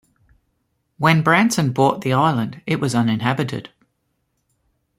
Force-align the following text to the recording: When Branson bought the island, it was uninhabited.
When 0.97 1.21
Branson 1.21 1.73
bought 1.73 2.01
the 2.01 2.11
island, 2.11 2.63
it 2.65 2.79
was 2.79 2.95
uninhabited. 2.95 3.69